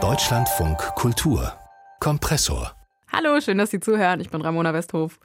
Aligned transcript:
Deutschlandfunk 0.00 0.78
Kultur 0.94 1.52
Kompressor. 1.98 2.72
Hallo, 3.12 3.40
schön, 3.40 3.58
dass 3.58 3.70
Sie 3.70 3.80
zuhören. 3.80 4.20
Ich 4.20 4.30
bin 4.30 4.40
Ramona 4.40 4.72
Westhof. 4.72 5.18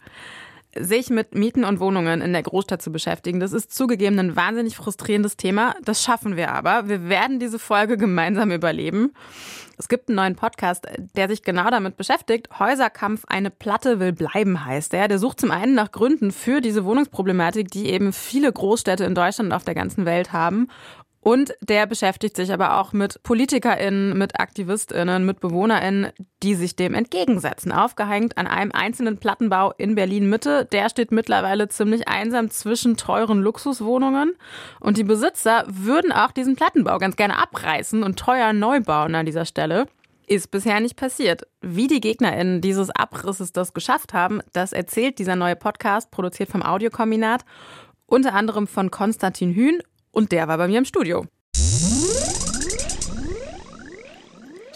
Sich 0.76 1.12
mit 1.12 1.36
Mieten 1.36 1.66
und 1.66 1.80
Wohnungen 1.80 2.22
in 2.22 2.34
der 2.34 2.42
Großstadt 2.42 2.82
zu 2.82 2.92
beschäftigen, 2.92 3.40
das 3.40 3.54
ist 3.54 3.76
zugegeben 3.76 4.18
ein 4.18 4.36
wahnsinnig 4.36 4.76
frustrierendes 4.76 5.38
Thema. 5.38 5.76
Das 5.84 6.02
schaffen 6.02 6.36
wir 6.36 6.52
aber. 6.52 6.90
Wir 6.90 7.10
werden 7.10 7.38
diese 7.38 7.60
Folge 7.60 7.96
gemeinsam 8.00 8.50
überleben. 8.50 9.14
Es 9.78 9.88
gibt 9.88 10.10
einen 10.10 10.16
neuen 10.16 10.36
Podcast, 10.36 10.88
der 11.16 11.30
sich 11.30 11.44
genau 11.44 11.70
damit 11.70 11.96
beschäftigt. 11.96 12.48
Häuserkampf, 12.58 13.26
eine 13.28 13.52
Platte 13.52 14.00
will 14.00 14.14
bleiben, 14.14 14.66
heißt 14.66 14.96
er. 14.96 15.08
Der 15.08 15.20
sucht 15.20 15.40
zum 15.40 15.52
einen 15.52 15.76
nach 15.76 15.92
Gründen 15.92 16.32
für 16.32 16.60
diese 16.60 16.86
Wohnungsproblematik, 16.86 17.70
die 17.70 17.92
eben 17.92 18.14
viele 18.14 18.52
Großstädte 18.52 19.04
in 19.04 19.14
Deutschland 19.14 19.52
und 19.52 19.56
auf 19.56 19.64
der 19.64 19.76
ganzen 19.76 20.06
Welt 20.06 20.34
haben. 20.34 20.70
Und 21.24 21.54
der 21.62 21.88
beschäftigt 21.88 22.36
sich 22.36 22.52
aber 22.52 22.82
auch 22.82 22.92
mit 22.92 23.24
PolitikerInnen, 23.24 24.18
mit 24.18 24.42
AktivistInnen, 24.42 25.26
mit 25.26 25.40
BewohnerInnen, 25.40 26.12
die 26.44 26.54
sich 26.54 26.76
dem 26.76 26.94
entgegensetzen. 26.94 27.72
Aufgehängt 27.72 28.38
an 28.38 28.46
einem 28.46 28.74
einzelnen 28.74 29.18
Plattenbau 29.18 29.72
in 29.78 29.96
Berlin-Mitte. 29.96 30.66
Der 30.66 30.90
steht 30.90 31.14
mittlerweile 31.14 31.70
ziemlich 31.70 32.10
einsam 32.10 32.50
zwischen 32.50 32.98
teuren 32.98 33.42
Luxuswohnungen. 33.42 34.34
Und 34.82 34.98
die 34.98 35.06
Besitzer 35.06 35.64
würden 35.70 36.12
auch 36.12 36.32
diesen 36.32 36.58
Plattenbau 36.58 36.98
ganz 36.98 37.16
gerne 37.16 37.42
abreißen 37.42 38.04
und 38.04 38.20
teuer 38.20 38.52
neu 38.52 38.82
bauen 38.82 39.16
an 39.16 39.26
dieser 39.26 39.46
Stelle. 39.46 39.86
Ist 40.28 40.52
bisher 40.52 40.82
nicht 40.82 40.98
passiert. 40.98 41.48
Wie 41.62 41.88
die 41.88 42.02
GegnerInnen 42.02 42.60
dieses 42.60 42.90
Abrisses 42.90 43.54
das 43.54 43.74
geschafft 43.74 44.14
haben, 44.14 44.42
das 44.52 44.74
erzählt 44.74 45.20
dieser 45.20 45.38
neue 45.38 45.56
Podcast, 45.56 46.12
produziert 46.12 46.50
vom 46.50 46.64
Audiokombinat, 46.64 47.46
unter 48.08 48.34
anderem 48.34 48.68
von 48.68 48.92
Konstantin 48.92 49.54
Hühn 49.54 49.82
und 50.14 50.32
der 50.32 50.48
war 50.48 50.58
bei 50.58 50.68
mir 50.68 50.78
im 50.78 50.86
Studio. 50.86 51.26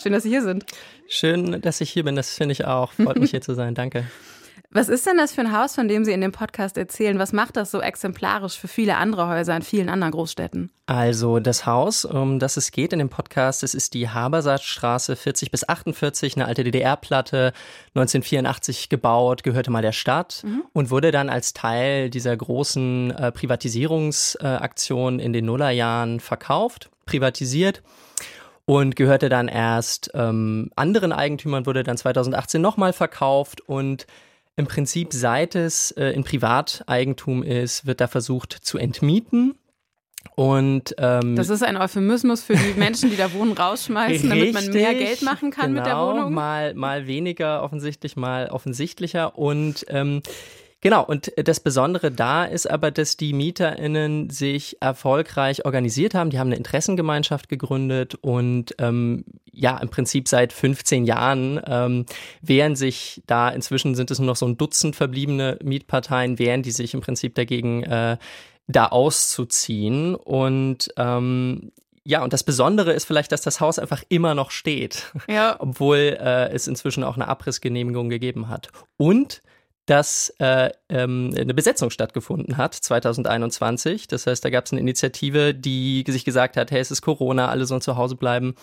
Schön, 0.01 0.11
dass 0.11 0.23
Sie 0.23 0.29
hier 0.29 0.41
sind. 0.41 0.65
Schön, 1.07 1.61
dass 1.61 1.79
ich 1.79 1.89
hier 1.89 2.03
bin. 2.03 2.15
Das 2.15 2.35
finde 2.35 2.51
ich 2.51 2.65
auch. 2.65 2.91
Freut 2.91 3.17
mich 3.17 3.31
hier 3.31 3.41
zu 3.41 3.53
sein. 3.53 3.73
Danke. 3.73 4.05
Was 4.69 4.89
ist 4.89 5.07
denn 5.07 5.15
das 5.15 5.31
für 5.31 5.41
ein 5.41 5.57
Haus, 5.57 5.75
von 5.75 5.87
dem 5.87 6.03
Sie 6.03 6.11
in 6.11 6.19
dem 6.19 6.33
Podcast 6.33 6.77
erzählen? 6.77 7.17
Was 7.19 7.31
macht 7.31 7.55
das 7.55 7.71
so 7.71 7.79
exemplarisch 7.79 8.59
für 8.59 8.67
viele 8.67 8.97
andere 8.97 9.29
Häuser 9.29 9.55
in 9.55 9.61
vielen 9.61 9.87
anderen 9.87 10.11
Großstädten? 10.11 10.71
Also 10.87 11.39
das 11.39 11.65
Haus, 11.65 12.03
um 12.03 12.37
das 12.37 12.57
es 12.57 12.71
geht 12.71 12.91
in 12.91 12.99
dem 12.99 13.07
Podcast, 13.09 13.63
das 13.63 13.73
ist 13.73 13.93
die 13.93 14.09
Habersaatstraße 14.09 15.15
40 15.15 15.51
bis 15.51 15.67
48, 15.67 16.35
eine 16.35 16.45
alte 16.45 16.65
DDR-Platte, 16.65 17.53
1984 17.95 18.89
gebaut, 18.89 19.43
gehörte 19.43 19.71
mal 19.71 19.81
der 19.81 19.93
Stadt 19.93 20.43
mhm. 20.45 20.63
und 20.73 20.91
wurde 20.91 21.11
dann 21.11 21.29
als 21.29 21.53
Teil 21.53 22.09
dieser 22.09 22.35
großen 22.35 23.11
äh, 23.11 23.31
Privatisierungsaktion 23.31 25.19
äh, 25.19 25.23
in 25.23 25.31
den 25.31 25.45
Nullerjahren 25.45 26.19
verkauft, 26.19 26.89
privatisiert 27.05 27.83
und 28.65 28.97
gehörte 28.97 29.29
dann 29.29 29.47
erst 29.47 30.11
ähm, 30.13 30.71
anderen 30.75 31.13
Eigentümern, 31.13 31.65
wurde 31.65 31.83
dann 31.83 31.95
2018 31.95 32.61
nochmal 32.61 32.91
verkauft 32.91 33.61
und 33.61 34.05
im 34.57 34.65
Prinzip, 34.65 35.13
seit 35.13 35.55
es 35.55 35.91
äh, 35.91 36.09
in 36.09 36.23
Privateigentum 36.23 37.43
ist, 37.43 37.85
wird 37.85 38.01
da 38.01 38.07
versucht 38.07 38.53
zu 38.53 38.77
entmieten. 38.77 39.55
Und 40.35 40.95
ähm, 40.97 41.35
das 41.35 41.49
ist 41.49 41.63
ein 41.63 41.77
Euphemismus 41.77 42.43
für 42.43 42.55
die 42.55 42.73
Menschen, 42.77 43.09
die 43.09 43.15
da 43.15 43.31
wohnen, 43.33 43.53
rausschmeißen, 43.53 44.31
richtig, 44.31 44.53
damit 44.53 44.53
man 44.53 44.73
mehr 44.73 44.93
Geld 44.95 45.21
machen 45.21 45.51
kann 45.51 45.67
genau, 45.67 45.75
mit 45.75 45.85
der 45.85 45.93
genau, 45.93 46.13
Wohnung. 46.13 46.33
Mal, 46.33 46.73
mal 46.73 47.07
weniger 47.07 47.63
offensichtlich, 47.63 48.17
mal 48.17 48.49
offensichtlicher. 48.49 49.37
Und 49.37 49.85
ähm, 49.89 50.21
Genau, 50.81 51.03
und 51.03 51.31
das 51.37 51.59
Besondere 51.59 52.11
da 52.11 52.45
ist 52.45 52.69
aber, 52.69 52.91
dass 52.91 53.17
die 53.17 53.33
MieterInnen 53.33 54.29
sich 54.29 54.77
erfolgreich 54.79 55.65
organisiert 55.65 56.13
haben. 56.13 56.29
Die 56.29 56.37
haben 56.37 56.49
eine 56.49 56.55
Interessengemeinschaft 56.55 57.49
gegründet 57.49 58.15
und 58.21 58.75
ähm, 58.77 59.25
ja, 59.51 59.79
im 59.79 59.89
Prinzip 59.89 60.27
seit 60.27 60.53
15 60.53 61.05
Jahren 61.05 61.59
ähm, 61.65 62.05
wehren 62.41 62.75
sich 62.75 63.23
da, 63.25 63.49
inzwischen 63.49 63.95
sind 63.95 64.11
es 64.11 64.19
nur 64.19 64.27
noch 64.27 64.35
so 64.35 64.45
ein 64.45 64.57
Dutzend 64.57 64.95
verbliebene 64.95 65.57
Mietparteien, 65.63 66.37
wehren 66.37 66.61
die 66.61 66.71
sich 66.71 66.93
im 66.93 67.01
Prinzip 67.01 67.33
dagegen, 67.33 67.81
äh, 67.81 68.17
da 68.67 68.85
auszuziehen. 68.87 70.13
Und 70.13 70.93
ähm, 70.97 71.71
ja, 72.03 72.23
und 72.23 72.33
das 72.33 72.43
Besondere 72.43 72.93
ist 72.93 73.05
vielleicht, 73.05 73.31
dass 73.31 73.41
das 73.41 73.59
Haus 73.59 73.79
einfach 73.79 74.03
immer 74.09 74.35
noch 74.35 74.51
steht, 74.51 75.11
ja. 75.27 75.55
obwohl 75.59 76.17
äh, 76.19 76.49
es 76.51 76.67
inzwischen 76.67 77.03
auch 77.03 77.15
eine 77.15 77.27
Abrissgenehmigung 77.27 78.09
gegeben 78.09 78.47
hat. 78.47 78.69
Und 78.97 79.41
dass 79.87 80.33
äh, 80.39 80.69
ähm, 80.89 81.33
eine 81.35 81.53
Besetzung 81.53 81.89
stattgefunden 81.89 82.57
hat 82.57 82.75
2021. 82.75 84.07
Das 84.07 84.27
heißt, 84.27 84.43
da 84.43 84.49
gab 84.49 84.65
es 84.65 84.73
eine 84.73 84.81
Initiative, 84.81 85.53
die 85.55 86.03
sich 86.07 86.25
gesagt 86.25 86.57
hat, 86.57 86.71
hey, 86.71 86.79
es 86.79 86.91
ist 86.91 87.01
Corona, 87.01 87.47
alle 87.47 87.65
sollen 87.65 87.81
zu 87.81 87.95
Hause 87.95 88.15
bleiben. 88.15 88.53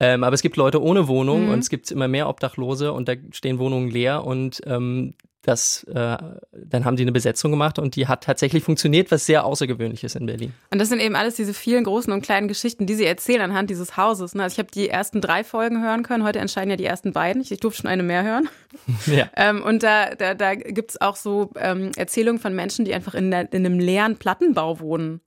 Ähm, 0.00 0.24
aber 0.24 0.34
es 0.34 0.42
gibt 0.42 0.56
Leute 0.56 0.82
ohne 0.82 1.08
Wohnung 1.08 1.46
mhm. 1.46 1.52
und 1.52 1.60
es 1.60 1.70
gibt 1.70 1.90
immer 1.90 2.08
mehr 2.08 2.28
Obdachlose 2.28 2.92
und 2.92 3.08
da 3.08 3.14
stehen 3.30 3.58
Wohnungen 3.58 3.90
leer 3.90 4.24
und 4.24 4.60
ähm, 4.66 5.14
das, 5.46 5.84
äh, 5.84 6.16
dann 6.52 6.84
haben 6.84 6.96
die 6.96 7.02
eine 7.02 7.12
Besetzung 7.12 7.52
gemacht 7.52 7.78
und 7.78 7.94
die 7.94 8.08
hat 8.08 8.24
tatsächlich 8.24 8.64
funktioniert, 8.64 9.10
was 9.10 9.26
sehr 9.26 9.44
außergewöhnlich 9.44 10.02
ist 10.02 10.16
in 10.16 10.26
Berlin. 10.26 10.52
Und 10.70 10.80
das 10.80 10.88
sind 10.88 11.00
eben 11.00 11.14
alles 11.14 11.36
diese 11.36 11.54
vielen 11.54 11.84
großen 11.84 12.12
und 12.12 12.22
kleinen 12.22 12.48
Geschichten, 12.48 12.86
die 12.86 12.94
sie 12.94 13.04
erzählen 13.04 13.42
anhand 13.42 13.70
dieses 13.70 13.96
Hauses. 13.96 14.34
Ne? 14.34 14.42
Also 14.42 14.54
ich 14.54 14.58
habe 14.58 14.70
die 14.72 14.88
ersten 14.88 15.20
drei 15.20 15.44
Folgen 15.44 15.82
hören 15.82 16.02
können, 16.02 16.24
heute 16.24 16.40
entscheiden 16.40 16.70
ja 16.70 16.76
die 16.76 16.84
ersten 16.84 17.12
beiden. 17.12 17.40
Ich, 17.42 17.52
ich 17.52 17.60
durfte 17.60 17.82
schon 17.82 17.90
eine 17.90 18.02
mehr 18.02 18.24
hören. 18.24 18.48
Ja. 19.06 19.28
ähm, 19.36 19.62
und 19.62 19.82
da, 19.82 20.14
da, 20.14 20.34
da 20.34 20.54
gibt 20.54 20.90
es 20.90 21.00
auch 21.00 21.16
so 21.16 21.50
ähm, 21.56 21.92
Erzählungen 21.96 22.40
von 22.40 22.54
Menschen, 22.54 22.84
die 22.84 22.92
einfach 22.92 23.14
in, 23.14 23.30
der, 23.30 23.52
in 23.52 23.64
einem 23.64 23.78
leeren 23.78 24.16
Plattenbau 24.16 24.80
wohnen 24.80 25.20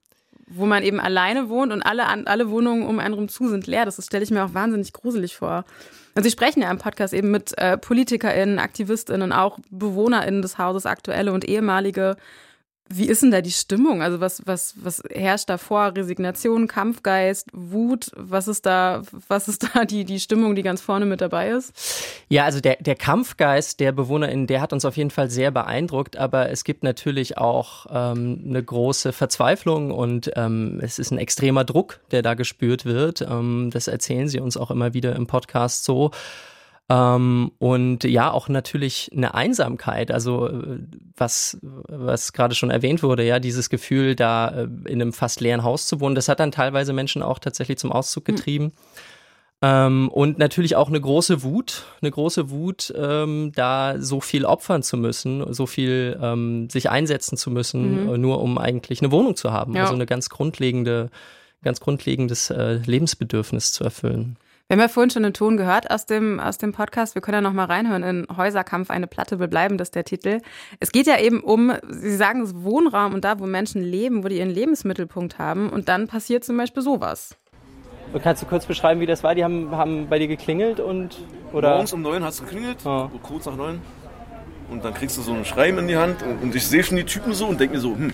wo 0.51 0.65
man 0.65 0.83
eben 0.83 0.99
alleine 0.99 1.47
wohnt 1.47 1.71
und 1.71 1.83
alle, 1.83 2.07
alle 2.07 2.49
Wohnungen 2.49 2.87
um 2.87 2.99
einen 2.99 3.13
rum 3.13 3.29
zu 3.29 3.47
sind 3.47 3.67
leer. 3.67 3.85
Das 3.85 4.03
stelle 4.03 4.23
ich 4.23 4.31
mir 4.31 4.43
auch 4.43 4.55
wahnsinnig 4.55 4.93
gruselig 4.93 5.35
vor. 5.35 5.63
Und 6.15 6.23
Sie 6.23 6.31
sprechen 6.31 6.61
ja 6.61 6.71
im 6.71 6.77
Podcast 6.77 7.13
eben 7.13 7.31
mit 7.31 7.57
äh, 7.57 7.77
PolitikerInnen, 7.77 8.59
AktivistInnen, 8.59 9.31
auch 9.31 9.59
BewohnerInnen 9.69 10.41
des 10.41 10.57
Hauses, 10.57 10.85
aktuelle 10.85 11.31
und 11.31 11.45
ehemalige. 11.45 12.17
Wie 12.91 13.05
ist 13.05 13.21
denn 13.21 13.29
da 13.29 13.41
die 13.41 13.51
Stimmung? 13.51 14.01
Also 14.01 14.19
was, 14.19 14.41
was, 14.47 14.73
was 14.77 15.03
herrscht 15.11 15.47
da 15.47 15.59
vor? 15.59 15.93
Resignation, 15.95 16.67
Kampfgeist, 16.67 17.49
Wut? 17.53 18.09
Was 18.15 18.47
ist 18.47 18.65
da, 18.65 19.03
was 19.27 19.47
ist 19.47 19.69
da 19.75 19.85
die, 19.85 20.05
die 20.05 20.19
Stimmung, 20.19 20.55
die 20.55 20.63
ganz 20.63 20.81
vorne 20.81 21.05
mit 21.05 21.21
dabei 21.21 21.49
ist? 21.49 21.71
Ja, 22.29 22.45
also 22.45 22.59
der, 22.61 22.77
der 22.79 22.95
Kampfgeist 22.95 23.79
der 23.79 23.91
BewohnerInnen, 23.91 24.47
der 24.47 24.61
hat 24.61 24.73
uns 24.73 24.85
auf 24.85 24.97
jeden 24.97 25.11
Fall 25.11 25.29
sehr 25.29 25.51
beeindruckt, 25.51 26.17
aber 26.17 26.49
es 26.49 26.63
gibt 26.63 26.83
natürlich 26.83 27.37
auch 27.37 27.85
ähm, 27.91 28.43
eine 28.47 28.63
große 28.63 29.13
Verzweiflung 29.13 29.91
und 29.91 30.31
ähm, 30.35 30.79
es 30.81 30.97
ist 30.97 31.11
ein 31.11 31.19
extremer 31.19 31.65
Druck, 31.65 31.99
der 32.09 32.23
da 32.23 32.33
gespürt 32.33 32.85
wird. 32.85 33.21
Ähm, 33.21 33.69
das 33.71 33.87
erzählen 33.87 34.27
sie 34.27 34.39
uns 34.39 34.57
auch 34.57 34.71
immer 34.71 34.95
wieder 34.95 35.15
im 35.15 35.27
Podcast 35.27 35.83
so. 35.83 36.09
Ähm, 36.91 37.51
und 37.59 38.03
ja, 38.03 38.31
auch 38.31 38.49
natürlich 38.49 39.11
eine 39.15 39.35
Einsamkeit, 39.35 40.11
also 40.11 40.47
äh, 40.47 40.79
was, 41.15 41.59
was 41.61 42.33
gerade 42.33 42.55
schon 42.55 42.71
erwähnt 42.71 43.03
wurde, 43.03 43.23
ja, 43.23 43.39
dieses 43.39 43.69
Gefühl, 43.69 44.15
da 44.15 44.49
äh, 44.49 44.63
in 44.85 45.01
einem 45.01 45.13
fast 45.13 45.39
leeren 45.39 45.63
Haus 45.63 45.85
zu 45.85 45.99
wohnen, 45.99 46.15
das 46.15 46.27
hat 46.27 46.39
dann 46.39 46.51
teilweise 46.51 46.91
Menschen 46.93 47.21
auch 47.21 47.37
tatsächlich 47.37 47.77
zum 47.77 47.91
Auszug 47.91 48.27
hm. 48.27 48.35
getrieben. 48.35 48.63
Mhm. 48.65 48.71
Ähm, 49.61 50.09
und 50.09 50.39
natürlich 50.39 50.77
auch 50.77 50.87
eine 50.87 51.01
große 51.01 51.43
Wut, 51.43 51.83
eine 52.01 52.11
große 52.11 52.49
Wut, 52.49 52.93
ähm, 52.97 53.51
da 53.53 53.95
so 53.99 54.21
viel 54.21 54.45
opfern 54.45 54.83
zu 54.83 54.95
müssen, 54.95 55.53
so 55.53 55.65
viel 55.65 56.17
ähm, 56.21 56.69
sich 56.69 56.89
einsetzen 56.89 57.37
zu 57.37 57.51
müssen, 57.51 58.05
mhm. 58.05 58.21
nur 58.21 58.41
um 58.41 58.57
eigentlich 58.57 59.01
eine 59.01 59.11
Wohnung 59.11 59.35
zu 59.35 59.51
haben. 59.51 59.75
Ja. 59.75 59.81
Also 59.81 59.95
eine 59.95 60.05
ganz 60.05 60.29
grundlegende, 60.29 61.09
ganz 61.61 61.81
grundlegendes 61.81 62.49
äh, 62.51 62.75
Lebensbedürfnis 62.85 63.73
zu 63.73 63.83
erfüllen. 63.83 64.37
Wir 64.69 64.75
haben 64.75 64.81
ja 64.81 64.87
vorhin 64.87 65.09
schon 65.09 65.23
den 65.23 65.33
Ton 65.33 65.57
gehört 65.57 65.89
aus 65.89 66.05
dem, 66.05 66.39
aus 66.39 66.59
dem 66.59 66.73
Podcast. 66.73 67.15
Wir 67.15 67.23
können 67.23 67.37
ja 67.37 67.41
noch 67.41 67.53
mal 67.53 67.65
reinhören 67.65 68.03
in 68.03 68.27
Häuserkampf, 68.37 68.91
eine 68.91 69.07
Platte 69.07 69.39
will 69.39 69.47
bleiben, 69.47 69.79
das 69.79 69.87
ist 69.87 69.95
der 69.95 70.03
Titel. 70.03 70.41
Es 70.79 70.91
geht 70.91 71.07
ja 71.07 71.17
eben 71.17 71.39
um, 71.39 71.73
Sie 71.89 72.15
sagen 72.15 72.43
es, 72.43 72.53
Wohnraum 72.53 73.15
und 73.15 73.25
da, 73.25 73.39
wo 73.39 73.47
Menschen 73.47 73.81
leben, 73.81 74.23
wo 74.23 74.27
die 74.27 74.37
ihren 74.37 74.51
Lebensmittelpunkt 74.51 75.39
haben. 75.39 75.71
Und 75.71 75.89
dann 75.89 76.05
passiert 76.07 76.43
zum 76.43 76.55
Beispiel 76.55 76.83
sowas. 76.83 77.35
Kannst 78.21 78.43
du 78.43 78.45
kurz 78.45 78.67
beschreiben, 78.67 79.01
wie 79.01 79.07
das 79.07 79.23
war? 79.23 79.33
Die 79.33 79.43
haben, 79.43 79.71
haben 79.71 80.07
bei 80.07 80.19
dir 80.19 80.27
geklingelt 80.27 80.79
und 80.79 81.17
oder? 81.51 81.71
Morgens 81.71 81.93
um 81.93 82.03
neun 82.03 82.23
hat 82.23 82.33
es 82.33 82.41
geklingelt, 82.41 82.77
oh. 82.85 83.09
kurz 83.23 83.47
nach 83.47 83.55
neun. 83.55 83.81
Und 84.69 84.85
dann 84.85 84.93
kriegst 84.93 85.17
du 85.17 85.23
so 85.23 85.33
ein 85.33 85.45
Schreiben 85.45 85.79
in 85.79 85.87
die 85.87 85.97
Hand 85.97 86.21
und, 86.21 86.43
und 86.43 86.53
ich 86.53 86.67
sehe 86.67 86.83
schon 86.83 86.97
die 86.97 87.05
Typen 87.05 87.33
so 87.33 87.47
und 87.47 87.59
denke 87.59 87.73
mir 87.73 87.81
so, 87.81 87.95
hm. 87.95 88.13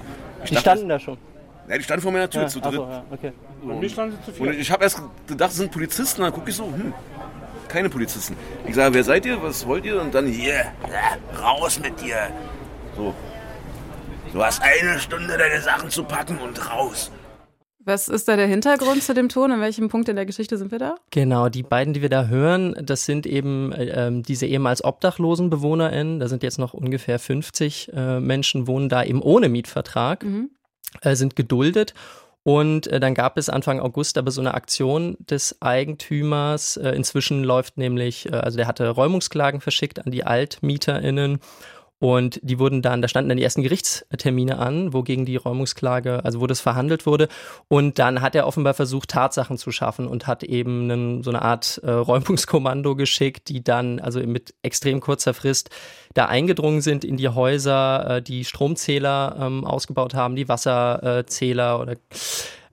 Die 0.50 0.56
standen 0.56 0.88
da 0.88 1.00
schon. 1.00 1.18
Ja, 1.68 1.78
die 1.78 1.84
standen 1.84 2.04
vor 2.04 2.12
meiner 2.12 2.30
Tür 2.30 2.44
ja, 2.44 2.48
zu 2.48 2.60
dritt. 2.60 2.76
So, 2.76 2.88
ja, 2.88 3.04
okay. 3.12 3.32
Und 3.62 3.80
mir 3.80 3.90
standen 3.90 4.18
sie 4.18 4.26
zu 4.26 4.32
viel. 4.38 4.48
Und 4.48 4.60
ich 4.60 4.72
habe 4.72 4.84
erst 4.84 5.02
gedacht, 5.28 5.52
es 5.52 5.58
sind 5.58 5.72
Polizisten. 5.72 6.22
Dann 6.22 6.32
gucke 6.32 6.50
ich 6.50 6.56
so, 6.56 6.66
hm, 6.66 6.94
keine 7.68 7.90
Polizisten. 7.90 8.36
Ich 8.68 8.76
sage, 8.76 8.94
wer 8.94 9.04
seid 9.04 9.26
ihr? 9.26 9.42
Was 9.42 9.66
wollt 9.66 9.86
ihr? 9.86 10.00
Und 10.00 10.14
dann, 10.14 10.28
hier, 10.28 10.54
yeah, 10.54 11.18
raus 11.42 11.80
mit 11.80 12.00
dir. 12.02 12.30
So. 12.96 13.14
Du 14.32 14.44
hast 14.44 14.62
eine 14.62 15.00
Stunde, 15.00 15.38
deine 15.38 15.62
Sachen 15.62 15.90
zu 15.90 16.04
packen 16.04 16.38
und 16.38 16.70
raus. 16.72 17.12
Was 17.88 18.08
ist 18.08 18.28
da 18.28 18.36
der 18.36 18.48
Hintergrund 18.48 19.04
zu 19.04 19.14
dem 19.14 19.30
Ton? 19.30 19.52
An 19.52 19.62
welchem 19.62 19.90
Punkt 19.90 20.10
in 20.10 20.16
der 20.16 20.26
Geschichte 20.26 20.58
sind 20.58 20.72
wir 20.72 20.80
da? 20.80 20.96
Genau, 21.12 21.50
die 21.50 21.62
beiden, 21.62 21.94
die 21.94 22.02
wir 22.02 22.10
da 22.10 22.26
hören, 22.26 22.76
das 22.82 23.06
sind 23.06 23.28
eben 23.28 23.72
äh, 23.74 24.08
ähm, 24.08 24.24
diese 24.24 24.48
ehemals 24.48 24.84
obdachlosen 24.84 25.52
BewohnerInnen. 25.52 26.20
Da 26.20 26.28
sind 26.28 26.42
jetzt 26.42 26.58
noch 26.58 26.74
ungefähr 26.74 27.20
50 27.20 27.92
äh, 27.94 28.20
Menschen, 28.20 28.66
wohnen 28.66 28.90
da 28.90 29.04
eben 29.04 29.22
ohne 29.22 29.50
Mietvertrag, 29.50 30.24
mhm. 30.24 30.50
Äh, 31.02 31.16
sind 31.16 31.36
geduldet 31.36 31.94
Und 32.48 32.86
äh, 32.88 33.00
dann 33.00 33.16
gab 33.16 33.40
es 33.40 33.50
Anfang 33.50 33.80
August 33.80 34.20
aber 34.20 34.30
so 34.30 34.40
eine 34.40 34.54
Aktion 34.54 35.18
des 35.20 35.64
Eigentümers. 35.64 36.78
Äh, 36.78 36.92
inzwischen 36.92 37.44
läuft 37.44 37.80
nämlich, 37.80 38.28
äh, 38.28 38.36
also 38.36 38.58
der 38.58 38.68
hatte 38.68 38.88
Räumungsklagen 38.88 39.62
verschickt 39.62 40.06
an 40.06 40.12
die 40.12 40.26
AltmieterInnen 40.26 41.40
und 42.00 42.40
die 42.44 42.60
wurden 42.60 42.82
dann, 42.82 43.02
da 43.02 43.08
standen 43.08 43.30
dann 43.30 43.38
die 43.38 43.44
ersten 43.44 43.64
Gerichtstermine 43.64 44.60
an, 44.60 44.92
wogegen 44.92 45.26
die 45.26 45.38
Räumungsklage, 45.38 46.26
also 46.26 46.42
wo 46.42 46.48
das 46.48 46.60
verhandelt 46.60 47.06
wurde. 47.06 47.30
Und 47.70 48.00
dann 48.00 48.22
hat 48.22 48.36
er 48.36 48.48
offenbar 48.48 48.74
versucht, 48.74 49.10
Tatsachen 49.10 49.58
zu 49.58 49.72
schaffen 49.72 50.08
und 50.08 50.28
hat 50.28 50.44
eben 50.44 50.92
einen, 50.92 51.24
so 51.24 51.32
eine 51.32 51.42
Art 51.42 51.80
äh, 51.84 51.92
Räumungskommando 51.92 52.96
geschickt, 52.96 53.48
die 53.48 53.64
dann, 53.64 54.00
also 54.00 54.20
mit 54.20 54.54
extrem 54.62 55.00
kurzer 55.00 55.34
Frist, 55.34 55.70
da 56.14 56.26
eingedrungen 56.26 56.82
sind 56.82 57.06
in 57.06 57.16
die 57.16 57.30
Häuser, 57.30 58.18
äh, 58.18 58.22
die 58.22 58.44
Stromzähler 58.44 59.38
ähm, 59.40 59.64
ausgebaut 59.64 60.14
haben, 60.14 60.36
die 60.36 60.50
Wasserzähler 60.50 61.80
oder 61.80 61.96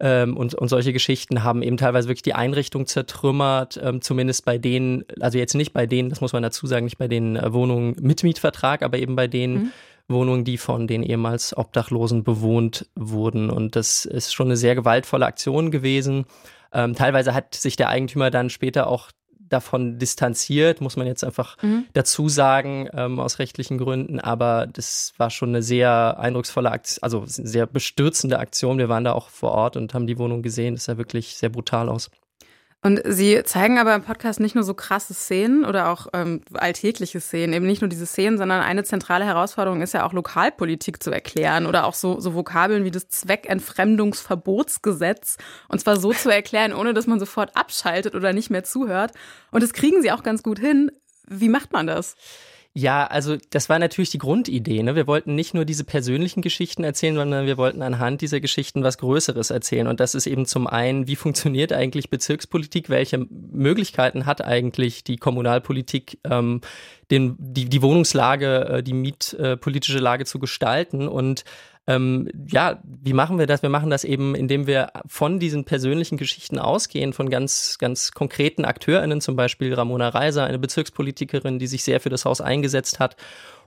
ähm, 0.02 0.36
und, 0.36 0.54
und 0.54 0.66
solche 0.66 0.92
Geschichten 0.92 1.44
haben 1.44 1.62
eben 1.62 1.76
teilweise 1.76 2.08
wirklich 2.08 2.22
die 2.22 2.34
Einrichtung 2.34 2.86
zertrümmert, 2.86 3.80
ähm, 3.80 4.02
zumindest 4.02 4.44
bei 4.44 4.58
denen, 4.58 5.04
also 5.20 5.38
jetzt 5.38 5.54
nicht 5.54 5.72
bei 5.72 5.86
denen, 5.86 6.10
das 6.10 6.20
muss 6.20 6.32
man 6.32 6.42
dazu 6.42 6.66
sagen, 6.66 6.86
nicht 6.86 6.98
bei 6.98 7.06
den 7.06 7.36
äh, 7.36 7.52
Wohnungen 7.52 7.94
mit 8.00 8.24
Mietvertrag, 8.24 8.82
aber 8.82 8.98
eben 8.98 9.14
bei 9.14 9.28
den 9.28 9.54
mhm. 9.54 9.72
Wohnungen, 10.08 10.44
die 10.44 10.58
von 10.58 10.88
den 10.88 11.04
ehemals 11.04 11.56
Obdachlosen 11.56 12.24
bewohnt 12.24 12.88
wurden. 12.96 13.48
Und 13.48 13.76
das 13.76 14.04
ist 14.04 14.34
schon 14.34 14.48
eine 14.48 14.56
sehr 14.56 14.74
gewaltvolle 14.74 15.24
Aktion 15.24 15.70
gewesen. 15.70 16.26
Ähm, 16.72 16.96
teilweise 16.96 17.32
hat 17.32 17.54
sich 17.54 17.76
der 17.76 17.88
Eigentümer 17.88 18.32
dann 18.32 18.50
später 18.50 18.88
auch 18.88 19.12
davon 19.52 19.98
distanziert, 19.98 20.80
muss 20.80 20.96
man 20.96 21.06
jetzt 21.06 21.24
einfach 21.24 21.56
mhm. 21.62 21.86
dazu 21.92 22.28
sagen, 22.28 22.88
ähm, 22.92 23.20
aus 23.20 23.38
rechtlichen 23.38 23.78
Gründen. 23.78 24.20
Aber 24.20 24.66
das 24.66 25.12
war 25.18 25.30
schon 25.30 25.50
eine 25.50 25.62
sehr 25.62 26.18
eindrucksvolle 26.18 26.70
Aktion, 26.70 27.02
also 27.02 27.24
sehr 27.26 27.66
bestürzende 27.66 28.38
Aktion. 28.38 28.78
Wir 28.78 28.88
waren 28.88 29.04
da 29.04 29.12
auch 29.12 29.28
vor 29.28 29.52
Ort 29.52 29.76
und 29.76 29.94
haben 29.94 30.06
die 30.06 30.18
Wohnung 30.18 30.42
gesehen. 30.42 30.74
Das 30.74 30.84
sah 30.84 30.96
wirklich 30.96 31.36
sehr 31.36 31.50
brutal 31.50 31.88
aus. 31.88 32.10
Und 32.84 33.00
Sie 33.04 33.40
zeigen 33.44 33.78
aber 33.78 33.94
im 33.94 34.02
Podcast 34.02 34.40
nicht 34.40 34.56
nur 34.56 34.64
so 34.64 34.74
krasse 34.74 35.14
Szenen 35.14 35.64
oder 35.64 35.88
auch 35.88 36.08
ähm, 36.12 36.40
alltägliche 36.54 37.20
Szenen, 37.20 37.52
eben 37.52 37.66
nicht 37.66 37.80
nur 37.80 37.88
diese 37.88 38.06
Szenen, 38.06 38.38
sondern 38.38 38.60
eine 38.60 38.82
zentrale 38.82 39.24
Herausforderung 39.24 39.82
ist 39.82 39.94
ja 39.94 40.04
auch 40.04 40.12
Lokalpolitik 40.12 41.00
zu 41.00 41.12
erklären 41.12 41.66
oder 41.66 41.86
auch 41.86 41.94
so, 41.94 42.18
so 42.18 42.34
Vokabeln 42.34 42.84
wie 42.84 42.90
das 42.90 43.08
Zweckentfremdungsverbotsgesetz 43.08 45.36
und 45.68 45.80
zwar 45.80 45.96
so 45.96 46.12
zu 46.12 46.28
erklären, 46.28 46.72
ohne 46.72 46.92
dass 46.92 47.06
man 47.06 47.20
sofort 47.20 47.56
abschaltet 47.56 48.16
oder 48.16 48.32
nicht 48.32 48.50
mehr 48.50 48.64
zuhört. 48.64 49.12
Und 49.52 49.62
das 49.62 49.74
kriegen 49.74 50.02
Sie 50.02 50.10
auch 50.10 50.24
ganz 50.24 50.42
gut 50.42 50.58
hin. 50.58 50.90
Wie 51.28 51.48
macht 51.48 51.72
man 51.72 51.86
das? 51.86 52.16
Ja, 52.74 53.06
also 53.06 53.36
das 53.50 53.68
war 53.68 53.78
natürlich 53.78 54.08
die 54.08 54.18
Grundidee. 54.18 54.82
Ne? 54.82 54.94
Wir 54.94 55.06
wollten 55.06 55.34
nicht 55.34 55.52
nur 55.52 55.66
diese 55.66 55.84
persönlichen 55.84 56.40
Geschichten 56.40 56.84
erzählen, 56.84 57.16
sondern 57.16 57.44
wir 57.44 57.58
wollten 57.58 57.82
anhand 57.82 58.22
dieser 58.22 58.40
Geschichten 58.40 58.82
was 58.82 58.96
Größeres 58.96 59.50
erzählen. 59.50 59.86
Und 59.88 60.00
das 60.00 60.14
ist 60.14 60.26
eben 60.26 60.46
zum 60.46 60.66
einen, 60.66 61.06
wie 61.06 61.16
funktioniert 61.16 61.74
eigentlich 61.74 62.08
Bezirkspolitik? 62.08 62.88
Welche 62.88 63.26
Möglichkeiten 63.28 64.24
hat 64.24 64.42
eigentlich 64.42 65.04
die 65.04 65.18
Kommunalpolitik, 65.18 66.18
ähm, 66.24 66.62
den, 67.12 67.36
die, 67.38 67.66
die 67.68 67.82
Wohnungslage, 67.82 68.64
äh, 68.64 68.82
die 68.82 68.94
mietpolitische 68.94 70.00
Lage 70.00 70.24
zu 70.24 70.40
gestalten? 70.40 71.06
Und 71.06 71.44
ähm, 71.86 72.28
ja, 72.48 72.80
wie 72.84 73.12
machen 73.12 73.38
wir 73.38 73.46
das? 73.46 73.62
Wir 73.62 73.68
machen 73.68 73.90
das 73.90 74.04
eben, 74.04 74.34
indem 74.34 74.66
wir 74.66 74.88
von 75.06 75.38
diesen 75.38 75.64
persönlichen 75.64 76.16
Geschichten 76.16 76.58
ausgehen, 76.58 77.12
von 77.12 77.28
ganz, 77.28 77.76
ganz 77.78 78.12
konkreten 78.12 78.64
AkteurInnen, 78.64 79.20
zum 79.20 79.36
Beispiel 79.36 79.74
Ramona 79.74 80.08
Reiser, 80.08 80.44
eine 80.44 80.58
Bezirkspolitikerin, 80.58 81.58
die 81.58 81.66
sich 81.66 81.84
sehr 81.84 82.00
für 82.00 82.10
das 82.10 82.24
Haus 82.24 82.40
eingesetzt 82.40 82.98
hat 82.98 83.16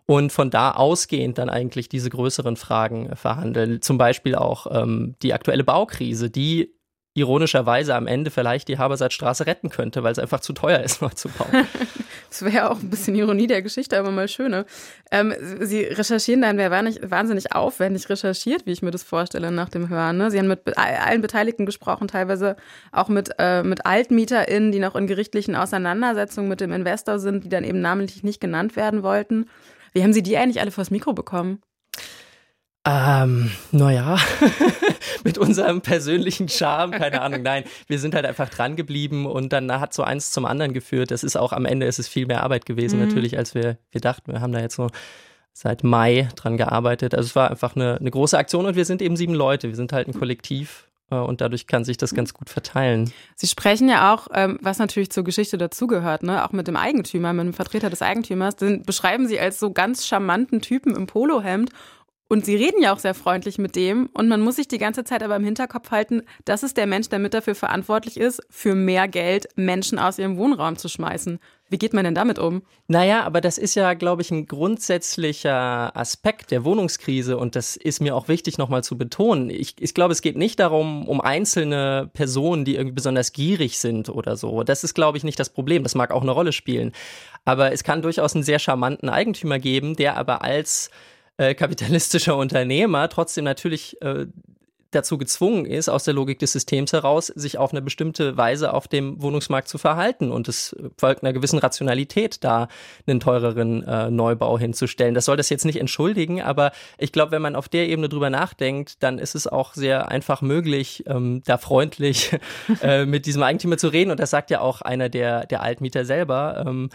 und 0.05 0.31
von 0.31 0.49
da 0.49 0.71
ausgehend 0.71 1.37
dann 1.37 1.49
eigentlich 1.49 1.89
diese 1.89 2.09
größeren 2.09 2.57
Fragen 2.57 3.15
verhandeln. 3.15 3.81
Zum 3.81 3.97
Beispiel 3.97 4.35
auch 4.35 4.67
ähm, 4.71 5.15
die 5.21 5.33
aktuelle 5.33 5.63
Baukrise, 5.63 6.29
die 6.29 6.74
ironischerweise 7.15 7.95
am 7.95 8.07
Ende 8.07 8.29
vielleicht 8.29 8.67
die 8.67 8.77
Habersatzstraße 8.77 9.47
retten 9.47 9.69
könnte, 9.69 10.03
weil 10.03 10.11
es 10.11 10.19
einfach 10.19 10.41
zu 10.41 10.51
teuer 10.51 10.81
ist, 10.81 11.01
noch 11.01 11.13
zu 11.13 11.29
bauen. 11.29 11.65
das 12.29 12.43
wäre 12.43 12.69
auch 12.69 12.79
ein 12.79 12.89
bisschen 12.89 13.15
Ironie 13.15 13.47
der 13.47 13.61
Geschichte, 13.61 13.97
aber 13.97 14.11
mal 14.11 14.27
schöne. 14.27 14.65
Ähm, 15.11 15.33
Sie 15.61 15.83
recherchieren 15.83 16.41
dann, 16.41 16.57
wer 16.57 16.71
war 16.71 16.81
nicht 16.81 17.09
wahnsinnig 17.09 17.55
aufwendig 17.55 18.09
recherchiert, 18.09 18.65
wie 18.65 18.73
ich 18.73 18.81
mir 18.81 18.91
das 18.91 19.03
vorstelle 19.03 19.49
nach 19.49 19.69
dem 19.69 19.87
Hören. 19.87 20.17
Ne? 20.17 20.29
Sie 20.29 20.37
haben 20.37 20.47
mit 20.47 20.77
allen 20.77 21.21
Beteiligten 21.21 21.65
gesprochen, 21.65 22.09
teilweise 22.09 22.57
auch 22.91 23.07
mit, 23.07 23.29
äh, 23.39 23.63
mit 23.63 23.85
AltmieterInnen, 23.85 24.73
die 24.73 24.79
noch 24.79 24.95
in 24.95 25.07
gerichtlichen 25.07 25.55
Auseinandersetzungen 25.55 26.49
mit 26.49 26.59
dem 26.59 26.73
Investor 26.73 27.19
sind, 27.19 27.45
die 27.45 27.49
dann 27.49 27.63
eben 27.63 27.79
namentlich 27.79 28.23
nicht 28.23 28.41
genannt 28.41 28.75
werden 28.75 29.03
wollten. 29.03 29.49
Wie 29.93 30.03
haben 30.03 30.11
Sie 30.11 30.23
die 30.23 30.37
eigentlich 30.37 30.59
alle 30.59 30.71
vors 30.71 30.91
Mikro 30.91 31.13
bekommen? 31.13 31.61
Ähm, 32.87 33.51
naja, 33.71 34.17
mit 35.23 35.39
unserem 35.39 35.81
persönlichen 35.81 36.47
Charme, 36.49 36.91
keine 36.91 37.21
Ahnung, 37.21 37.41
nein, 37.41 37.63
wir 37.87 37.97
sind 37.97 38.13
halt 38.13 38.25
einfach 38.25 38.49
dran 38.49 38.75
geblieben 38.75 39.25
und 39.25 39.51
dann 39.53 39.71
hat 39.71 39.93
so 39.93 40.03
eins 40.03 40.29
zum 40.29 40.45
anderen 40.45 40.73
geführt. 40.73 41.09
Das 41.09 41.23
ist 41.23 41.35
auch 41.35 41.51
am 41.51 41.65
Ende 41.65 41.87
ist 41.87 41.97
es 41.97 42.07
viel 42.07 42.27
mehr 42.27 42.43
Arbeit 42.43 42.67
gewesen, 42.67 42.99
mhm. 42.99 43.07
natürlich, 43.07 43.37
als 43.39 43.55
wir, 43.55 43.79
wir 43.89 44.01
dachten. 44.01 44.33
Wir 44.33 44.41
haben 44.41 44.51
da 44.51 44.59
jetzt 44.59 44.75
so 44.75 44.89
seit 45.51 45.83
Mai 45.83 46.29
dran 46.35 46.57
gearbeitet. 46.57 47.15
Also 47.15 47.27
es 47.27 47.35
war 47.35 47.49
einfach 47.49 47.75
eine, 47.75 47.97
eine 47.99 48.11
große 48.11 48.37
Aktion 48.37 48.67
und 48.67 48.75
wir 48.75 48.85
sind 48.85 49.01
eben 49.01 49.15
sieben 49.15 49.33
Leute. 49.33 49.69
Wir 49.69 49.75
sind 49.75 49.91
halt 49.91 50.07
ein 50.07 50.13
Kollektiv 50.13 50.87
äh, 51.09 51.15
und 51.15 51.41
dadurch 51.41 51.65
kann 51.65 51.83
sich 51.83 51.97
das 51.97 52.13
ganz 52.13 52.33
gut 52.33 52.49
verteilen. 52.49 53.11
Sie 53.35 53.47
sprechen 53.47 53.89
ja 53.89 54.13
auch, 54.13 54.27
ähm, 54.33 54.59
was 54.61 54.77
natürlich 54.77 55.09
zur 55.11 55.23
Geschichte 55.23 55.57
dazugehört, 55.57 56.23
ne? 56.23 56.45
auch 56.45 56.51
mit 56.51 56.67
dem 56.67 56.75
Eigentümer, 56.75 57.33
mit 57.33 57.45
dem 57.45 57.53
Vertreter 57.53 57.89
des 57.89 58.01
Eigentümers, 58.01 58.57
den 58.57 58.83
beschreiben 58.83 59.27
Sie 59.27 59.39
als 59.39 59.59
so 59.59 59.71
ganz 59.71 60.05
charmanten 60.05 60.61
Typen 60.61 60.95
im 60.95 61.07
Polohemd 61.07 61.71
und 62.27 62.43
sie 62.43 62.55
reden 62.55 62.81
ja 62.81 62.91
auch 62.91 62.99
sehr 62.99 63.13
freundlich 63.13 63.59
mit 63.59 63.75
dem. 63.75 64.09
Und 64.13 64.27
man 64.27 64.41
muss 64.41 64.55
sich 64.55 64.67
die 64.67 64.79
ganze 64.79 65.03
Zeit 65.03 65.21
aber 65.21 65.35
im 65.35 65.43
Hinterkopf 65.43 65.91
halten, 65.91 66.23
das 66.43 66.63
ist 66.63 66.75
der 66.75 66.87
Mensch, 66.87 67.09
der 67.09 67.19
mit 67.19 67.35
dafür 67.35 67.53
verantwortlich 67.53 68.17
ist, 68.17 68.41
für 68.49 68.73
mehr 68.73 69.07
Geld 69.07 69.47
Menschen 69.55 69.99
aus 69.99 70.17
ihrem 70.17 70.37
Wohnraum 70.37 70.75
zu 70.77 70.89
schmeißen. 70.89 71.39
Wie 71.67 71.77
geht 71.77 71.93
man 71.93 72.03
denn 72.03 72.13
damit 72.13 72.37
um? 72.37 72.61
Naja, 72.87 73.23
aber 73.23 73.41
das 73.41 73.57
ist 73.57 73.75
ja, 73.75 73.95
glaube 73.95 74.21
ich, 74.21 74.29
ein 74.29 74.45
grundsätzlicher 74.45 75.95
Aspekt 75.95 76.51
der 76.51 76.63
Wohnungskrise 76.63 77.37
und 77.37 77.55
das 77.55 77.75
ist 77.75 78.01
mir 78.01 78.15
auch 78.15 78.27
wichtig 78.27 78.59
nochmal 78.59 78.83
zu 78.83 78.97
betonen. 78.97 79.49
Ich, 79.49 79.75
ich 79.79 79.95
glaube, 79.95 80.11
es 80.11 80.21
geht 80.21 80.37
nicht 80.37 80.59
darum, 80.59 81.07
um 81.07 81.21
einzelne 81.21 82.09
Personen, 82.13 82.65
die 82.65 82.75
irgendwie 82.75 82.93
besonders 82.93 83.33
gierig 83.33 83.79
sind 83.79 84.09
oder 84.09 84.35
so. 84.37 84.63
Das 84.63 84.83
ist, 84.83 84.93
glaube 84.93 85.17
ich, 85.17 85.23
nicht 85.23 85.39
das 85.39 85.49
Problem. 85.49 85.81
Das 85.81 85.95
mag 85.95 86.11
auch 86.11 86.21
eine 86.21 86.31
Rolle 86.31 86.51
spielen. 86.51 86.91
Aber 87.45 87.71
es 87.71 87.83
kann 87.83 88.03
durchaus 88.03 88.35
einen 88.35 88.43
sehr 88.43 88.59
charmanten 88.59 89.09
Eigentümer 89.09 89.57
geben, 89.57 89.95
der 89.95 90.17
aber 90.17 90.43
als 90.43 90.91
äh, 91.37 91.53
kapitalistischer 91.55 92.35
Unternehmer 92.37 93.09
trotzdem 93.09 93.43
natürlich 93.43 94.01
äh, 94.01 94.27
dazu 94.95 95.17
gezwungen 95.17 95.65
ist, 95.65 95.89
aus 95.89 96.05
der 96.05 96.13
Logik 96.13 96.39
des 96.39 96.53
Systems 96.53 96.93
heraus, 96.93 97.27
sich 97.27 97.57
auf 97.57 97.71
eine 97.71 97.81
bestimmte 97.81 98.37
Weise 98.37 98.73
auf 98.73 98.87
dem 98.87 99.21
Wohnungsmarkt 99.21 99.67
zu 99.67 99.77
verhalten. 99.77 100.31
Und 100.31 100.47
es 100.47 100.75
folgt 100.97 101.21
einer 101.21 101.33
gewissen 101.33 101.59
Rationalität, 101.59 102.43
da 102.43 102.67
einen 103.05 103.19
teureren 103.19 103.83
äh, 103.83 104.09
Neubau 104.09 104.57
hinzustellen. 104.57 105.13
Das 105.13 105.25
soll 105.25 105.37
das 105.37 105.49
jetzt 105.49 105.65
nicht 105.65 105.79
entschuldigen, 105.79 106.41
aber 106.41 106.71
ich 106.97 107.11
glaube, 107.11 107.31
wenn 107.31 107.41
man 107.41 107.55
auf 107.55 107.67
der 107.67 107.87
Ebene 107.89 108.09
drüber 108.09 108.29
nachdenkt, 108.29 109.03
dann 109.03 109.19
ist 109.19 109.35
es 109.35 109.47
auch 109.47 109.73
sehr 109.73 110.09
einfach 110.09 110.41
möglich, 110.41 111.03
ähm, 111.07 111.41
da 111.45 111.57
freundlich 111.57 112.31
äh, 112.81 113.05
mit 113.05 113.25
diesem 113.25 113.43
Eigentümer 113.43 113.77
zu 113.77 113.89
reden. 113.89 114.11
Und 114.11 114.19
das 114.19 114.29
sagt 114.29 114.49
ja 114.49 114.61
auch 114.61 114.81
einer 114.81 115.09
der, 115.09 115.45
der 115.45 115.61
Altmieter 115.61 116.05
selber. 116.05 116.63
Ähm, 116.65 116.89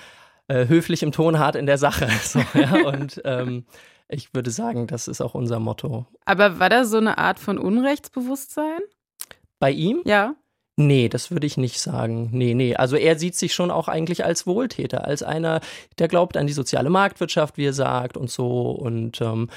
äh, 0.48 0.66
höflich 0.66 1.04
im 1.04 1.12
Ton, 1.12 1.38
hart 1.38 1.54
in 1.54 1.66
der 1.66 1.78
Sache. 1.78 2.08
So, 2.22 2.40
ja? 2.54 2.86
Und 2.86 3.20
ähm, 3.24 3.64
ich 4.10 4.34
würde 4.34 4.50
sagen, 4.50 4.86
das 4.86 5.08
ist 5.08 5.20
auch 5.20 5.34
unser 5.34 5.58
Motto. 5.58 6.06
Aber 6.24 6.58
war 6.58 6.68
da 6.68 6.84
so 6.84 6.98
eine 6.98 7.18
Art 7.18 7.38
von 7.38 7.58
Unrechtsbewusstsein? 7.58 8.80
Bei 9.58 9.70
ihm? 9.70 10.02
Ja. 10.04 10.34
Nee, 10.76 11.08
das 11.08 11.30
würde 11.30 11.46
ich 11.46 11.56
nicht 11.56 11.78
sagen. 11.78 12.30
Nee, 12.32 12.54
nee. 12.54 12.74
Also 12.74 12.96
er 12.96 13.18
sieht 13.18 13.34
sich 13.36 13.52
schon 13.52 13.70
auch 13.70 13.88
eigentlich 13.88 14.24
als 14.24 14.46
Wohltäter, 14.46 15.04
als 15.04 15.22
einer, 15.22 15.60
der 15.98 16.08
glaubt 16.08 16.36
an 16.36 16.46
die 16.46 16.54
soziale 16.54 16.88
Marktwirtschaft, 16.88 17.58
wie 17.58 17.66
er 17.66 17.74
sagt 17.74 18.16
und 18.16 18.30
so. 18.30 18.70
Und 18.70 19.20
ähm, 19.20 19.50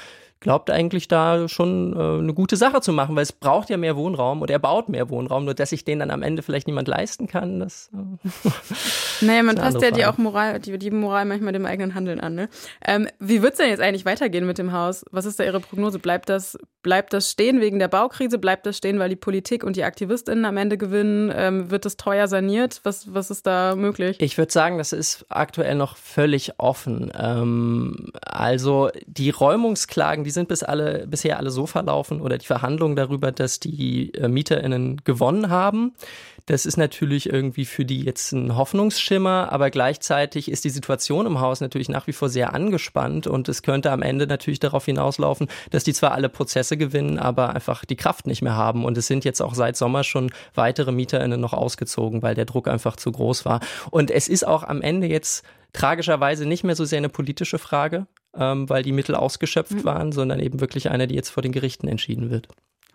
glaubt 0.44 0.70
eigentlich 0.70 1.08
da 1.08 1.48
schon 1.48 1.96
äh, 1.96 2.18
eine 2.20 2.34
gute 2.34 2.56
Sache 2.56 2.82
zu 2.82 2.92
machen, 2.92 3.16
weil 3.16 3.22
es 3.22 3.32
braucht 3.32 3.70
ja 3.70 3.78
mehr 3.78 3.96
Wohnraum 3.96 4.42
und 4.42 4.50
er 4.50 4.58
baut 4.58 4.90
mehr 4.90 5.08
Wohnraum, 5.08 5.46
nur 5.46 5.54
dass 5.54 5.70
sich 5.70 5.86
den 5.86 6.00
dann 6.00 6.10
am 6.10 6.22
Ende 6.22 6.42
vielleicht 6.42 6.66
niemand 6.66 6.86
leisten 6.86 7.26
kann. 7.26 7.60
Das, 7.60 7.90
äh, 7.94 9.24
naja, 9.24 9.42
man 9.42 9.56
passt 9.56 9.80
ja 9.80 9.90
die 9.90 10.04
auch 10.04 10.18
Moral, 10.18 10.60
die, 10.60 10.78
die 10.78 10.90
Moral 10.90 11.24
manchmal 11.24 11.54
dem 11.54 11.64
eigenen 11.64 11.94
Handeln 11.94 12.20
an. 12.20 12.34
Ne? 12.34 12.50
Ähm, 12.86 13.08
wie 13.18 13.40
wird 13.40 13.54
es 13.54 13.58
denn 13.58 13.70
jetzt 13.70 13.80
eigentlich 13.80 14.04
weitergehen 14.04 14.46
mit 14.46 14.58
dem 14.58 14.72
Haus? 14.72 15.06
Was 15.10 15.24
ist 15.24 15.40
da 15.40 15.44
Ihre 15.44 15.60
Prognose? 15.60 15.98
Bleibt 15.98 16.28
das, 16.28 16.58
bleibt 16.82 17.14
das 17.14 17.30
stehen 17.30 17.62
wegen 17.62 17.78
der 17.78 17.88
Baukrise? 17.88 18.38
Bleibt 18.38 18.66
das 18.66 18.76
stehen, 18.76 18.98
weil 18.98 19.08
die 19.08 19.16
Politik 19.16 19.64
und 19.64 19.76
die 19.76 19.84
AktivistInnen 19.84 20.44
am 20.44 20.58
Ende 20.58 20.76
gewinnen? 20.76 21.32
Ähm, 21.34 21.70
wird 21.70 21.86
es 21.86 21.96
teuer 21.96 22.28
saniert? 22.28 22.80
Was, 22.84 23.14
was 23.14 23.30
ist 23.30 23.46
da 23.46 23.76
möglich? 23.76 24.18
Ich 24.20 24.36
würde 24.36 24.52
sagen, 24.52 24.76
das 24.76 24.92
ist 24.92 25.24
aktuell 25.30 25.74
noch 25.74 25.96
völlig 25.96 26.58
offen. 26.58 27.10
Ähm, 27.18 28.10
also 28.20 28.90
die 29.06 29.30
Räumungsklagen, 29.30 30.22
die 30.24 30.33
sind 30.34 30.48
bis 30.48 30.62
alle, 30.62 31.06
bisher 31.06 31.38
alle 31.38 31.50
so 31.50 31.66
verlaufen 31.66 32.20
oder 32.20 32.38
die 32.38 32.46
Verhandlungen 32.46 32.96
darüber, 32.96 33.32
dass 33.32 33.60
die 33.60 34.12
äh, 34.14 34.28
MieterInnen 34.28 35.02
gewonnen 35.04 35.48
haben. 35.48 35.94
Das 36.46 36.66
ist 36.66 36.76
natürlich 36.76 37.30
irgendwie 37.30 37.64
für 37.64 37.86
die 37.86 38.02
jetzt 38.02 38.32
ein 38.32 38.54
Hoffnungsschimmer, 38.56 39.48
aber 39.50 39.70
gleichzeitig 39.70 40.50
ist 40.50 40.64
die 40.64 40.70
Situation 40.70 41.24
im 41.24 41.40
Haus 41.40 41.62
natürlich 41.62 41.88
nach 41.88 42.06
wie 42.06 42.12
vor 42.12 42.28
sehr 42.28 42.52
angespannt 42.52 43.26
und 43.26 43.48
es 43.48 43.62
könnte 43.62 43.90
am 43.90 44.02
Ende 44.02 44.26
natürlich 44.26 44.60
darauf 44.60 44.84
hinauslaufen, 44.84 45.48
dass 45.70 45.84
die 45.84 45.94
zwar 45.94 46.12
alle 46.12 46.28
Prozesse 46.28 46.76
gewinnen, 46.76 47.18
aber 47.18 47.54
einfach 47.54 47.86
die 47.86 47.96
Kraft 47.96 48.26
nicht 48.26 48.42
mehr 48.42 48.56
haben. 48.56 48.84
Und 48.84 48.98
es 48.98 49.06
sind 49.06 49.24
jetzt 49.24 49.40
auch 49.40 49.54
seit 49.54 49.76
Sommer 49.76 50.04
schon 50.04 50.30
weitere 50.54 50.92
MieterInnen 50.92 51.40
noch 51.40 51.54
ausgezogen, 51.54 52.22
weil 52.22 52.34
der 52.34 52.44
Druck 52.44 52.68
einfach 52.68 52.96
zu 52.96 53.10
groß 53.10 53.46
war. 53.46 53.60
Und 53.90 54.10
es 54.10 54.28
ist 54.28 54.46
auch 54.46 54.64
am 54.64 54.82
Ende 54.82 55.06
jetzt 55.06 55.44
tragischerweise 55.72 56.46
nicht 56.46 56.64
mehr 56.64 56.76
so 56.76 56.84
sehr 56.84 56.98
eine 56.98 57.08
politische 57.08 57.58
Frage, 57.58 58.06
ähm, 58.36 58.68
weil 58.68 58.82
die 58.82 58.92
Mittel 58.92 59.14
ausgeschöpft 59.14 59.72
mhm. 59.72 59.84
waren, 59.84 60.12
sondern 60.12 60.40
eben 60.40 60.60
wirklich 60.60 60.90
eine, 60.90 61.06
die 61.06 61.14
jetzt 61.14 61.30
vor 61.30 61.42
den 61.42 61.52
Gerichten 61.52 61.88
entschieden 61.88 62.30
wird. 62.30 62.48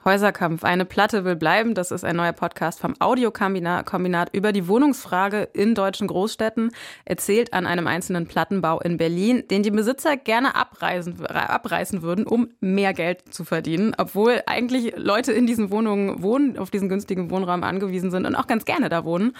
Häuserkampf, 0.05 0.63
eine 0.63 0.85
Platte 0.85 1.25
will 1.25 1.35
bleiben. 1.35 1.73
Das 1.73 1.91
ist 1.91 2.05
ein 2.05 2.15
neuer 2.15 2.31
Podcast 2.31 2.79
vom 2.79 2.95
Audiokombinat 2.99 4.29
über 4.33 4.51
die 4.51 4.67
Wohnungsfrage 4.67 5.49
in 5.53 5.75
deutschen 5.75 6.07
Großstädten, 6.07 6.71
erzählt 7.05 7.53
an 7.53 7.65
einem 7.65 7.87
einzelnen 7.87 8.25
Plattenbau 8.25 8.79
in 8.79 8.97
Berlin, 8.97 9.43
den 9.49 9.63
die 9.63 9.71
Besitzer 9.71 10.17
gerne 10.17 10.55
abreißen, 10.55 11.25
abreißen 11.25 12.01
würden, 12.01 12.25
um 12.25 12.49
mehr 12.59 12.93
Geld 12.93 13.33
zu 13.33 13.43
verdienen, 13.43 13.93
obwohl 13.97 14.41
eigentlich 14.45 14.93
Leute 14.95 15.33
in 15.33 15.45
diesen 15.47 15.69
Wohnungen 15.71 16.23
wohnen, 16.23 16.57
auf 16.57 16.71
diesen 16.71 16.89
günstigen 16.89 17.29
Wohnraum 17.29 17.63
angewiesen 17.63 18.11
sind 18.11 18.25
und 18.25 18.35
auch 18.35 18.47
ganz 18.47 18.65
gerne 18.65 18.89
da 18.89 19.03
wohnen. 19.03 19.33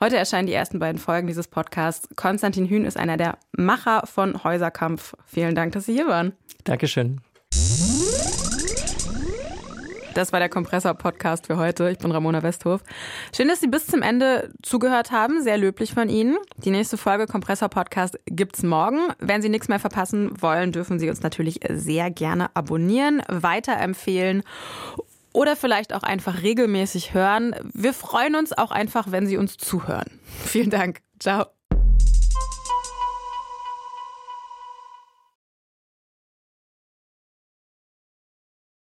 Heute 0.00 0.16
erscheinen 0.16 0.46
die 0.46 0.54
ersten 0.54 0.78
beiden 0.78 0.98
Folgen 0.98 1.26
dieses 1.26 1.48
Podcasts. 1.48 2.08
Konstantin 2.16 2.66
Hühn 2.66 2.84
ist 2.84 2.98
einer 2.98 3.16
der 3.16 3.38
Macher 3.52 4.06
von 4.06 4.42
Häuserkampf. 4.44 5.14
Vielen 5.26 5.54
Dank, 5.54 5.72
dass 5.72 5.86
Sie 5.86 5.92
hier 5.92 6.08
waren. 6.08 6.32
Dankeschön. 6.64 7.20
Das 10.16 10.32
war 10.32 10.40
der 10.40 10.48
Kompressor-Podcast 10.48 11.46
für 11.46 11.58
heute. 11.58 11.90
Ich 11.90 11.98
bin 11.98 12.10
Ramona 12.10 12.42
Westhof. 12.42 12.80
Schön, 13.36 13.48
dass 13.48 13.60
Sie 13.60 13.66
bis 13.66 13.86
zum 13.86 14.00
Ende 14.00 14.50
zugehört 14.62 15.10
haben. 15.10 15.42
Sehr 15.42 15.58
löblich 15.58 15.92
von 15.92 16.08
Ihnen. 16.08 16.38
Die 16.56 16.70
nächste 16.70 16.96
Folge 16.96 17.26
Kompressor-Podcast 17.26 18.18
gibt's 18.24 18.62
morgen. 18.62 19.12
Wenn 19.18 19.42
Sie 19.42 19.50
nichts 19.50 19.68
mehr 19.68 19.78
verpassen 19.78 20.30
wollen, 20.40 20.72
dürfen 20.72 20.98
Sie 20.98 21.10
uns 21.10 21.22
natürlich 21.22 21.60
sehr 21.68 22.10
gerne 22.10 22.48
abonnieren, 22.56 23.20
weiterempfehlen 23.28 24.42
oder 25.34 25.54
vielleicht 25.54 25.92
auch 25.92 26.02
einfach 26.02 26.42
regelmäßig 26.42 27.12
hören. 27.12 27.54
Wir 27.74 27.92
freuen 27.92 28.36
uns 28.36 28.56
auch 28.56 28.70
einfach, 28.70 29.12
wenn 29.12 29.26
Sie 29.26 29.36
uns 29.36 29.58
zuhören. 29.58 30.18
Vielen 30.46 30.70
Dank. 30.70 31.02
Ciao. 31.20 31.55